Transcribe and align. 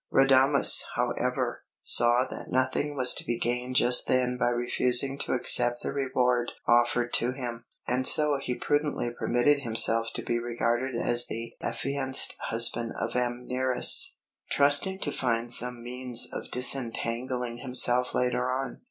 Radames, 0.11 0.81
however, 0.95 1.61
saw 1.83 2.25
that 2.27 2.49
nothing 2.49 2.95
was 2.97 3.13
to 3.13 3.23
be 3.23 3.37
gained 3.37 3.75
just 3.75 4.07
then 4.07 4.35
by 4.35 4.47
refusing 4.49 5.15
to 5.19 5.33
accept 5.33 5.83
the 5.83 5.91
reward 5.91 6.51
offered 6.67 7.13
to 7.13 7.33
him; 7.33 7.65
and 7.87 8.07
so 8.07 8.39
he 8.41 8.55
prudently 8.55 9.11
permitted 9.11 9.59
himself 9.59 10.07
to 10.15 10.23
be 10.23 10.39
regarded 10.39 10.95
as 10.95 11.27
the 11.27 11.53
affianced 11.61 12.35
husband 12.49 12.93
of 12.99 13.15
Amneris, 13.15 14.15
trusting 14.49 14.97
to 15.01 15.11
find 15.11 15.53
some 15.53 15.83
means 15.83 16.27
of 16.33 16.49
disentangling 16.49 17.57
himself 17.59 18.15
later 18.15 18.49
on. 18.49 18.79